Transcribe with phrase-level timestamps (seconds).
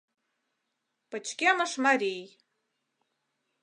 [1.09, 2.23] Пычкемыш марий.